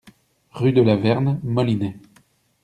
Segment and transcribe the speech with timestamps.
[0.53, 1.95] Rue de la Verne, Molinet